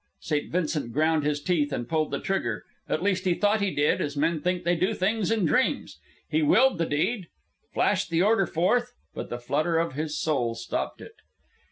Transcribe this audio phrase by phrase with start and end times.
[0.21, 0.51] St.
[0.51, 4.17] Vincent ground his teeth and pulled the trigger at least he thought he did, as
[4.17, 5.99] men think they do things in dreams.
[6.27, 7.27] He willed the deed,
[7.71, 11.17] flashed the order forth; but the flutter of his soul stopped it.